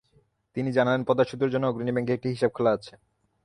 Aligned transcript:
তিনি 0.57 0.69
জানালেন, 0.71 1.01
পদ্মা 1.07 1.25
সেতুর 1.29 1.51
জন্য 1.53 1.65
অগ্রণী 1.67 1.91
ব্যাংকে 1.93 2.15
একটি 2.15 2.27
হিসাব 2.29 2.51
খোলা 2.53 2.71
আছে। 2.77 2.93